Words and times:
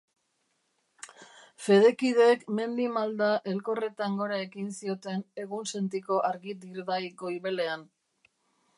Fedekideek 1.65 2.47
mendi 2.61 2.87
malda 2.97 3.29
elkorretan 3.53 4.17
gora 4.23 4.41
ekin 4.49 4.75
zioten 4.81 5.25
egunsentiko 5.45 6.21
argi-dirdai 6.33 7.03
goibelean. 7.25 7.89